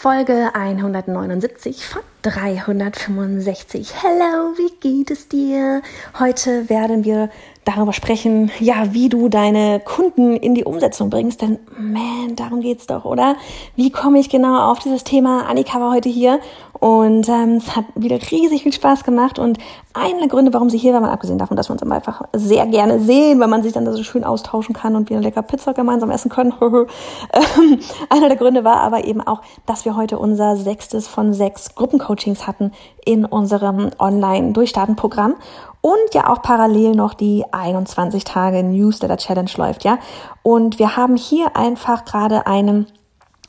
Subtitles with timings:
[0.00, 3.94] Folge 179 von 365.
[4.02, 5.80] Hello, wie geht es dir?
[6.18, 7.30] Heute werden wir
[7.64, 11.40] darüber sprechen, ja, wie du deine Kunden in die Umsetzung bringst.
[11.40, 13.36] Denn, man, darum geht's doch, oder?
[13.76, 15.46] Wie komme ich genau auf dieses Thema?
[15.46, 16.40] Annika war heute hier
[16.80, 19.38] und ähm, es hat wieder riesig viel Spaß gemacht.
[19.38, 19.58] Und
[19.94, 22.22] einer der Gründe, warum sie hier war, mal abgesehen davon, dass wir uns immer einfach
[22.32, 25.42] sehr gerne sehen, weil man sich dann da so schön austauschen kann und wir lecker
[25.42, 26.54] Pizza gemeinsam essen können.
[26.60, 31.74] ähm, einer der Gründe war aber eben auch, dass wir heute unser sechstes von sechs
[32.18, 32.72] Gruppencoachings hatten
[33.04, 35.36] in unserem Online-Durchstarten-Programm
[35.80, 39.98] und ja auch parallel noch die 21 Tage Newsletter Challenge läuft, ja.
[40.42, 42.86] Und wir haben hier einfach gerade einen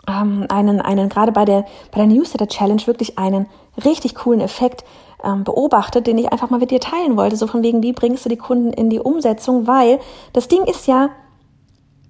[0.07, 3.47] ähm, einen, einen gerade bei der, bei der Newsletter Challenge wirklich einen
[3.83, 4.83] richtig coolen Effekt
[5.23, 7.35] ähm, beobachtet, den ich einfach mal mit dir teilen wollte.
[7.35, 9.67] So von wegen, wie bringst du die Kunden in die Umsetzung?
[9.67, 9.99] Weil
[10.33, 11.09] das Ding ist ja,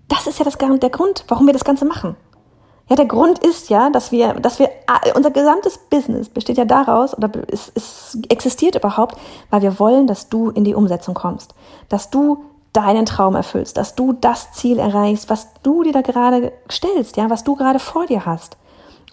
[0.08, 2.16] das ist ja das, der Grund, warum wir das Ganze machen.
[2.90, 4.70] Ja, der Grund ist ja, dass wir, dass wir,
[5.16, 9.16] unser gesamtes Business besteht ja daraus, oder es, es existiert überhaupt,
[9.52, 11.54] weil wir wollen, dass du in die Umsetzung kommst.
[11.88, 16.52] Dass du deinen Traum erfüllst, dass du das Ziel erreichst, was du dir da gerade
[16.72, 18.58] stellst, ja, was du gerade vor dir hast.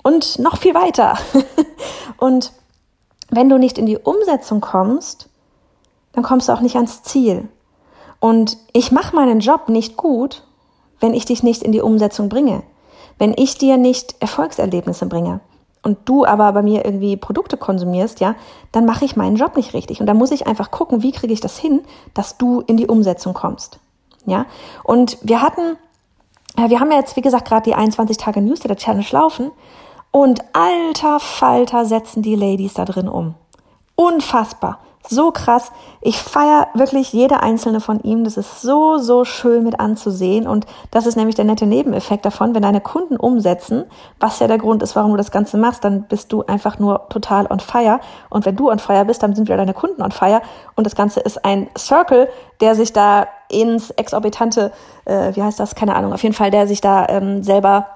[0.03, 1.19] Und noch viel weiter.
[2.17, 2.53] und
[3.29, 5.29] wenn du nicht in die Umsetzung kommst,
[6.13, 7.49] dann kommst du auch nicht ans Ziel.
[8.21, 10.45] Und ich mache meinen Job nicht gut,
[11.01, 12.63] wenn ich dich nicht in die Umsetzung bringe,
[13.19, 15.41] wenn ich dir nicht Erfolgserlebnisse bringe
[15.83, 18.35] und du aber bei mir irgendwie Produkte konsumierst, ja,
[18.73, 20.01] dann mache ich meinen Job nicht richtig.
[20.01, 21.83] Und da muss ich einfach gucken, wie kriege ich das hin,
[22.15, 23.79] dass du in die Umsetzung kommst.
[24.27, 24.47] Ja,
[24.83, 25.77] und wir hatten,
[26.57, 29.53] wir haben ja jetzt, wie gesagt, gerade die 21 Tage Newsletter Challenge laufen.
[30.11, 33.35] Und alter Falter setzen die Ladies da drin um.
[33.95, 35.73] Unfassbar so krass.
[36.01, 38.25] Ich feiere wirklich jede einzelne von ihm.
[38.25, 40.47] Das ist so, so schön mit anzusehen.
[40.47, 43.85] Und das ist nämlich der nette Nebeneffekt davon, wenn deine Kunden umsetzen,
[44.21, 47.09] was ja der Grund ist, warum du das Ganze machst, dann bist du einfach nur
[47.09, 48.01] total on fire.
[48.31, 50.43] Und wenn du on fire bist, dann sind wieder deine Kunden on fire.
[50.75, 52.29] Und das Ganze ist ein Circle,
[52.61, 54.73] der sich da ins exorbitante,
[55.05, 55.75] äh, wie heißt das?
[55.75, 57.87] Keine Ahnung, auf jeden Fall, der sich da ähm, selber,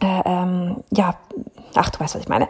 [0.00, 1.14] äh, ähm, ja,
[1.74, 2.48] ach, du weißt, was ich meine.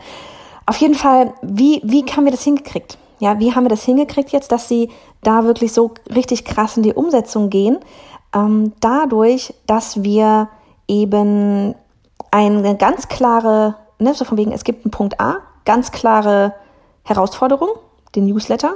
[0.66, 2.98] Auf jeden Fall, wie, wie haben wir das hingekriegt?
[3.18, 4.90] Ja, wie haben wir das hingekriegt jetzt, dass sie
[5.22, 7.78] da wirklich so richtig krass in die Umsetzung gehen?
[8.34, 10.48] Ähm, dadurch, dass wir
[10.88, 11.74] eben
[12.30, 16.54] eine ganz klare, ne, so von wegen, es gibt einen Punkt A, ganz klare
[17.04, 17.70] Herausforderung,
[18.14, 18.74] den Newsletter,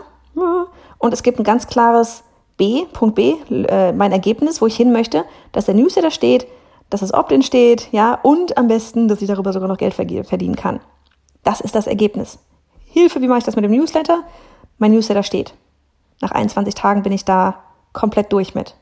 [0.99, 2.23] und es gibt ein ganz klares
[2.57, 6.47] B, Punkt B, äh, mein Ergebnis, wo ich hin möchte, dass der Newsletter steht,
[6.89, 10.57] dass das Opt-in steht, ja, und am besten, dass ich darüber sogar noch Geld verdienen
[10.57, 10.81] kann.
[11.43, 12.39] Das ist das Ergebnis.
[12.91, 14.25] Hilfe, wie mache ich das mit dem Newsletter?
[14.79, 15.55] Mein Newsletter steht.
[16.21, 17.63] Nach 21 Tagen bin ich da
[17.93, 18.77] komplett durch mit.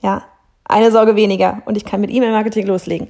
[0.00, 0.22] Ja,
[0.64, 3.08] eine Sorge weniger und ich kann mit E-Mail-Marketing loslegen.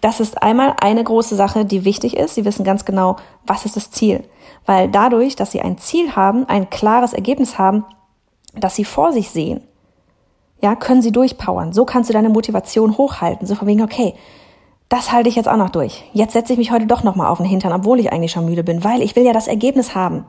[0.00, 2.34] Das ist einmal eine große Sache, die wichtig ist.
[2.34, 3.16] Sie wissen ganz genau,
[3.46, 4.24] was ist das Ziel.
[4.66, 7.84] Weil dadurch, dass Sie ein Ziel haben, ein klares Ergebnis haben,
[8.54, 9.62] das Sie vor sich sehen,
[10.60, 11.72] ja, können Sie durchpowern.
[11.72, 13.46] So kannst du deine Motivation hochhalten.
[13.46, 14.14] So von wegen, okay,
[14.92, 16.04] das halte ich jetzt auch noch durch.
[16.12, 18.62] Jetzt setze ich mich heute doch nochmal auf den Hintern, obwohl ich eigentlich schon müde
[18.62, 20.26] bin, weil ich will ja das Ergebnis haben.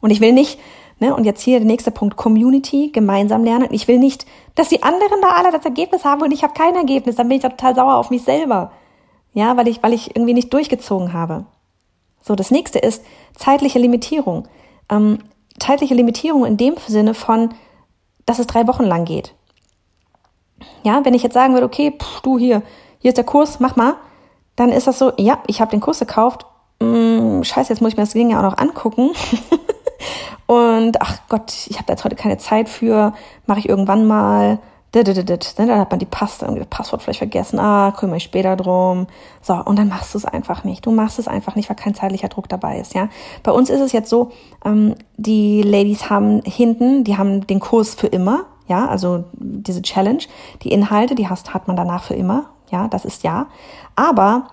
[0.00, 0.58] Und ich will nicht,
[0.98, 3.68] ne, und jetzt hier der nächste Punkt, Community, gemeinsam lernen.
[3.70, 4.26] Ich will nicht,
[4.56, 7.36] dass die anderen da alle das Ergebnis haben und ich habe kein Ergebnis, dann bin
[7.36, 8.72] ich ja total sauer auf mich selber.
[9.34, 11.46] Ja, weil ich, weil ich irgendwie nicht durchgezogen habe.
[12.22, 13.04] So, das nächste ist
[13.36, 14.48] zeitliche Limitierung.
[14.90, 15.20] Ähm,
[15.60, 17.54] zeitliche Limitierung in dem Sinne von,
[18.24, 19.36] dass es drei Wochen lang geht.
[20.82, 22.62] Ja, wenn ich jetzt sagen würde, okay, pff, du hier,
[22.98, 23.94] hier ist der Kurs, mach mal,
[24.56, 26.46] dann ist das so, ja, ich habe den Kurs gekauft,
[26.80, 29.10] mm, scheiße, jetzt muss ich mir das Ding ja auch noch angucken.
[30.46, 33.12] und ach Gott, ich habe jetzt heute keine Zeit für,
[33.46, 34.58] mache ich irgendwann mal.
[34.92, 39.08] Dann hat man die Paste, das Passwort vielleicht vergessen, ah, kümmere ich später drum.
[39.42, 40.86] So, und dann machst du es einfach nicht.
[40.86, 43.10] Du machst es einfach nicht, weil kein zeitlicher Druck dabei ist, ja.
[43.42, 44.30] Bei uns ist es jetzt so,
[44.64, 50.22] ähm, die Ladies haben hinten, die haben den Kurs für immer, ja, also diese Challenge,
[50.62, 53.46] die Inhalte, die hast, hat man danach für immer ja, das ist ja.
[53.94, 54.48] Aber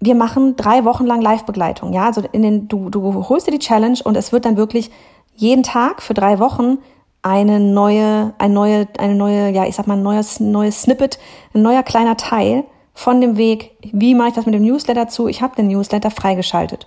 [0.00, 1.92] wir machen drei Wochen lang Live-Begleitung.
[1.92, 4.90] Ja, also in den, du, du holst dir die Challenge und es wird dann wirklich
[5.34, 6.78] jeden Tag für drei Wochen
[7.22, 11.18] eine neue, eine neue, eine neue, ja, ich sag mal, ein neues, neues Snippet,
[11.54, 12.64] ein neuer kleiner Teil
[12.94, 15.28] von dem Weg, wie mache ich das mit dem Newsletter zu?
[15.28, 16.86] Ich habe den Newsletter freigeschaltet.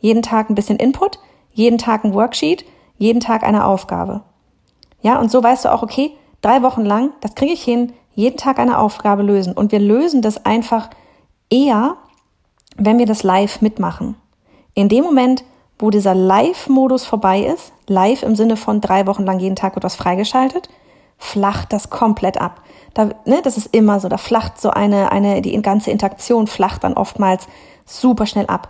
[0.00, 1.18] Jeden Tag ein bisschen Input,
[1.52, 2.64] jeden Tag ein Worksheet,
[2.98, 4.22] jeden Tag eine Aufgabe.
[5.02, 6.12] Ja, und so weißt du auch, okay,
[6.42, 9.52] drei Wochen lang, das kriege ich hin, jeden Tag eine Aufgabe lösen.
[9.52, 10.90] Und wir lösen das einfach
[11.50, 11.96] eher,
[12.76, 14.16] wenn wir das live mitmachen.
[14.74, 15.44] In dem Moment,
[15.78, 19.84] wo dieser Live-Modus vorbei ist, live im Sinne von drei Wochen lang jeden Tag wird
[19.84, 20.68] was freigeschaltet,
[21.18, 22.62] flacht das komplett ab.
[22.94, 26.84] Da, ne, das ist immer so, da flacht so eine, eine, die ganze Interaktion flacht
[26.84, 27.46] dann oftmals
[27.84, 28.68] super schnell ab.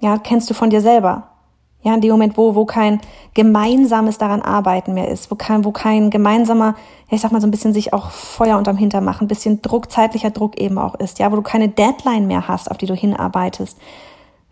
[0.00, 1.28] Ja, kennst du von dir selber.
[1.82, 3.00] Ja, in dem Moment, wo, wo kein
[3.34, 6.74] gemeinsames daran arbeiten mehr ist, wo kein, wo kein gemeinsamer,
[7.08, 9.62] ja, ich sag mal so ein bisschen sich auch Feuer unterm Hintern machen, ein bisschen
[9.62, 12.86] Druck, zeitlicher Druck eben auch ist, ja, wo du keine Deadline mehr hast, auf die
[12.86, 13.78] du hinarbeitest,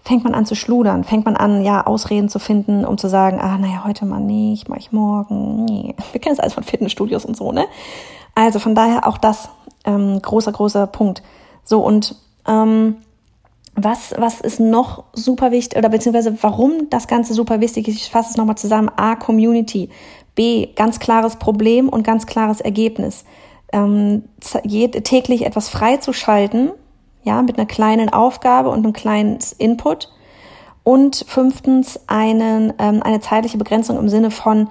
[0.05, 3.41] fängt man an zu schludern, fängt man an, ja, Ausreden zu finden, um zu sagen,
[3.41, 5.97] ah, naja, heute mal nicht, mach ich morgen, nee.
[6.13, 7.67] Wir kennen es alles von Fitnessstudios und so, ne?
[8.37, 9.49] Also von daher auch das,
[9.85, 11.23] ähm, großer, großer Punkt.
[11.65, 12.15] So, und
[12.47, 12.99] ähm,
[13.77, 17.97] was, was ist noch super wichtig oder beziehungsweise warum das Ganze super wichtig ist?
[17.97, 18.91] Ich fasse es nochmal zusammen.
[18.97, 19.91] A, Community.
[20.35, 23.25] B, ganz klares Problem und ganz klares Ergebnis.
[23.73, 26.71] Ähm, täglich etwas freizuschalten,
[27.23, 30.13] ja, mit einer kleinen Aufgabe und einem kleinen Input.
[30.83, 34.69] Und fünftens einen, ähm, eine zeitliche Begrenzung im Sinne von,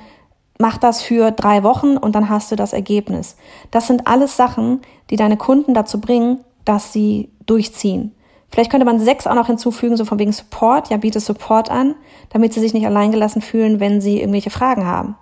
[0.57, 3.35] mach das für drei Wochen und dann hast du das Ergebnis.
[3.71, 8.15] Das sind alles Sachen, die deine Kunden dazu bringen, dass sie durchziehen.
[8.55, 10.89] Vielleicht könnte man sechs auch noch hinzufügen, so von wegen Support.
[10.89, 11.93] Ja, biete Support an,
[12.29, 15.17] damit sie sich nicht alleingelassen fühlen, wenn sie irgendwelche Fragen haben.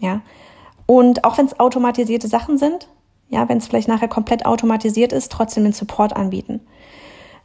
[0.00, 0.20] Ja.
[0.86, 2.88] Und auch wenn es automatisierte Sachen sind,
[3.28, 6.58] ja, wenn es vielleicht nachher komplett automatisiert ist, trotzdem den Support anbieten.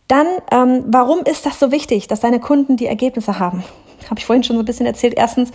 [0.07, 3.63] Dann, ähm, warum ist das so wichtig, dass deine Kunden die Ergebnisse haben?
[4.09, 5.13] Habe ich vorhin schon so ein bisschen erzählt.
[5.15, 5.51] Erstens,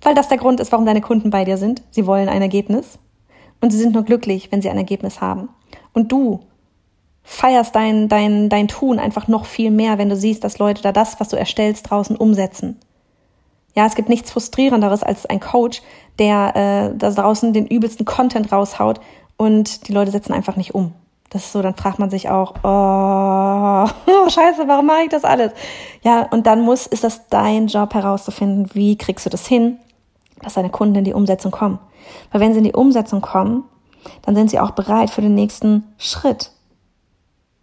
[0.00, 1.82] weil das der Grund ist, warum deine Kunden bei dir sind.
[1.90, 2.98] Sie wollen ein Ergebnis.
[3.60, 5.50] Und sie sind nur glücklich, wenn sie ein Ergebnis haben.
[5.92, 6.40] Und du
[7.28, 10.92] feierst dein, dein, dein Tun einfach noch viel mehr, wenn du siehst, dass Leute da
[10.92, 12.78] das, was du erstellst, draußen umsetzen.
[13.74, 15.82] Ja, es gibt nichts Frustrierenderes als ein Coach,
[16.20, 16.56] der
[16.94, 19.00] äh, da draußen den übelsten Content raushaut
[19.36, 20.92] und die Leute setzen einfach nicht um.
[21.30, 25.50] Das ist so, dann fragt man sich auch, oh, scheiße, warum mache ich das alles?
[26.02, 29.78] Ja, und dann muss, ist das dein Job herauszufinden, wie kriegst du das hin,
[30.42, 31.80] dass deine Kunden in die Umsetzung kommen.
[32.30, 33.64] Weil wenn sie in die Umsetzung kommen,
[34.22, 36.52] dann sind sie auch bereit für den nächsten Schritt.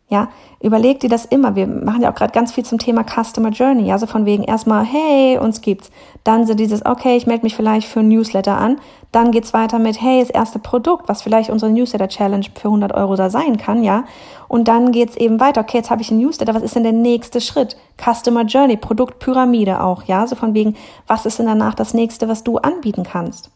[0.09, 0.27] Ja,
[0.61, 1.55] überleg dir das immer.
[1.55, 3.91] Wir machen ja auch gerade ganz viel zum Thema Customer Journey.
[3.91, 5.89] Also von wegen erstmal, hey, uns gibt's.
[6.23, 8.79] Dann so dieses, okay, ich melde mich vielleicht für ein Newsletter an.
[9.11, 12.93] Dann geht's weiter mit, hey, das erste Produkt, was vielleicht unsere Newsletter Challenge für 100
[12.93, 14.03] Euro da sein kann, ja.
[14.47, 15.61] Und dann geht's eben weiter.
[15.61, 16.53] Okay, jetzt habe ich ein Newsletter.
[16.53, 17.77] Was ist denn der nächste Schritt?
[17.97, 20.27] Customer Journey, Produktpyramide auch, ja.
[20.27, 20.75] So von wegen,
[21.07, 23.51] was ist denn danach das nächste, was du anbieten kannst?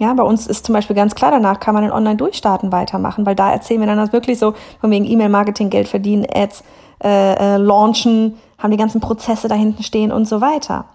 [0.00, 3.34] Ja, bei uns ist zum Beispiel ganz klar, danach kann man den Online-Durchstarten weitermachen, weil
[3.34, 6.64] da erzählen wir dann das wirklich so, von wegen E-Mail-Marketing, Geld verdienen, Ads,
[7.04, 10.86] äh, äh, launchen, haben die ganzen Prozesse da hinten stehen und so weiter.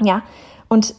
[0.00, 0.22] Ja,
[0.68, 0.94] und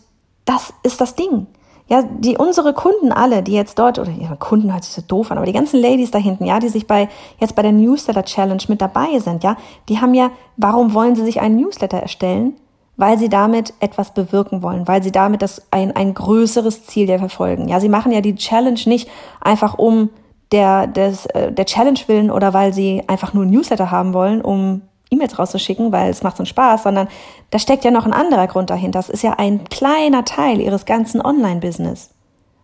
[0.45, 1.47] das ist das Ding.
[1.87, 5.31] Ja, die unsere Kunden alle, die jetzt dort, oder ja, Kunden hört sich so doof
[5.31, 7.09] an, aber die ganzen Ladies da hinten, ja, die sich bei,
[7.39, 9.57] jetzt bei der Newsletter Challenge mit dabei sind, ja,
[9.89, 12.53] die haben ja, warum wollen sie sich einen Newsletter erstellen?
[13.01, 17.17] Weil sie damit etwas bewirken wollen, weil sie damit das ein, ein größeres Ziel ja
[17.17, 17.67] verfolgen.
[17.67, 19.09] Ja, sie machen ja die Challenge nicht
[19.41, 20.11] einfach um
[20.51, 24.83] der, des, äh, der Challenge willen oder weil sie einfach nur Newsletter haben wollen, um
[25.09, 27.07] E-Mails rauszuschicken, weil es macht so einen Spaß, sondern
[27.49, 28.99] da steckt ja noch ein anderer Grund dahinter.
[28.99, 32.11] Das ist ja ein kleiner Teil ihres ganzen Online-Business.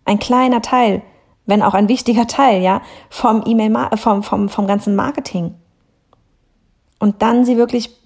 [0.04, 1.02] Ein kleiner Teil,
[1.46, 2.80] wenn auch ein wichtiger Teil, ja,
[3.10, 5.56] vom E-Mail, vom, vom, vom ganzen Marketing.
[7.00, 7.98] Und dann sie wirklich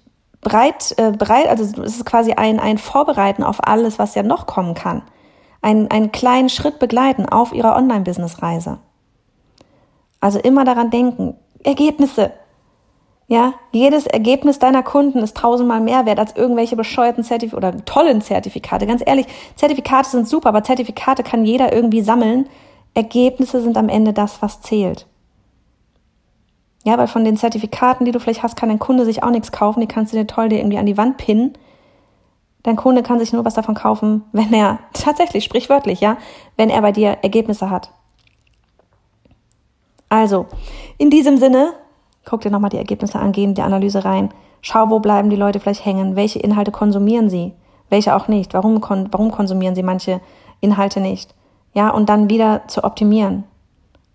[0.43, 4.45] bereit, äh, bereit, also es ist quasi ein, ein Vorbereiten auf alles, was ja noch
[4.45, 5.03] kommen kann.
[5.61, 8.79] Ein, einen kleinen Schritt begleiten auf ihrer Online-Business-Reise.
[10.19, 12.31] Also immer daran denken, Ergebnisse.
[13.27, 18.21] Ja, jedes Ergebnis deiner Kunden ist tausendmal mehr wert als irgendwelche bescheuerten Zertifikate oder tollen
[18.21, 18.85] Zertifikate.
[18.85, 22.49] Ganz ehrlich, Zertifikate sind super, aber Zertifikate kann jeder irgendwie sammeln.
[22.93, 25.07] Ergebnisse sind am Ende das, was zählt.
[26.83, 29.51] Ja, weil von den Zertifikaten, die du vielleicht hast, kann dein Kunde sich auch nichts
[29.51, 29.79] kaufen.
[29.79, 31.53] Die kannst du dir toll dir irgendwie an die Wand pinnen.
[32.63, 36.17] Dein Kunde kann sich nur was davon kaufen, wenn er tatsächlich, sprichwörtlich, ja,
[36.57, 37.91] wenn er bei dir Ergebnisse hat.
[40.09, 40.45] Also,
[40.97, 41.73] in diesem Sinne,
[42.25, 44.29] guck dir nochmal die Ergebnisse an, geh in die Analyse rein.
[44.61, 46.15] Schau, wo bleiben die Leute vielleicht hängen?
[46.15, 47.53] Welche Inhalte konsumieren sie?
[47.89, 48.53] Welche auch nicht?
[48.53, 50.21] Warum, warum konsumieren sie manche
[50.61, 51.33] Inhalte nicht?
[51.73, 53.43] Ja, und dann wieder zu optimieren.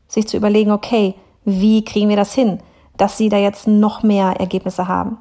[0.06, 1.14] Sich zu überlegen, okay,
[1.48, 2.58] wie kriegen wir das hin,
[2.96, 5.18] dass sie da jetzt noch mehr Ergebnisse haben.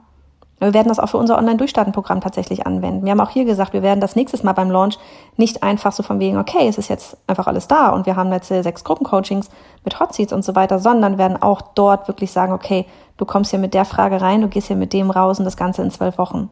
[0.59, 3.05] Wir werden das auch für unser Online-Durchstarten-Programm tatsächlich anwenden.
[3.05, 4.97] Wir haben auch hier gesagt, wir werden das nächstes Mal beim Launch
[5.37, 8.31] nicht einfach so von wegen, okay, es ist jetzt einfach alles da und wir haben
[8.31, 9.49] jetzt sechs Gruppencoachings
[9.85, 12.85] mit Hotseats und so weiter, sondern werden auch dort wirklich sagen, okay,
[13.17, 15.57] du kommst hier mit der Frage rein, du gehst hier mit dem raus und das
[15.57, 16.49] Ganze in zwölf Wochen.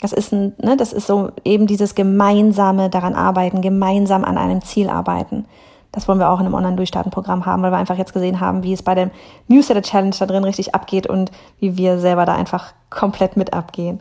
[0.00, 4.62] Das ist ein, ne, das ist so eben dieses gemeinsame daran arbeiten, gemeinsam an einem
[4.62, 5.46] Ziel arbeiten.
[5.96, 8.74] Das wollen wir auch in einem Online-Durchstarten-Programm haben, weil wir einfach jetzt gesehen haben, wie
[8.74, 9.10] es bei dem
[9.48, 14.00] Newsletter-Challenge da drin richtig abgeht und wie wir selber da einfach komplett mit abgehen.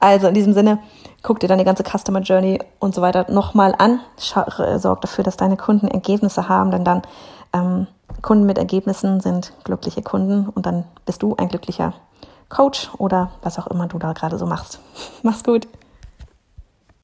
[0.00, 0.80] Also in diesem Sinne,
[1.22, 4.00] guck dir deine ganze Customer Journey und so weiter nochmal an.
[4.16, 7.02] Sorg dafür, dass deine Kunden Ergebnisse haben, denn dann
[7.52, 7.86] ähm,
[8.22, 11.92] Kunden mit Ergebnissen sind glückliche Kunden und dann bist du ein glücklicher
[12.48, 14.80] Coach oder was auch immer du da gerade so machst.
[15.22, 15.68] Mach's gut.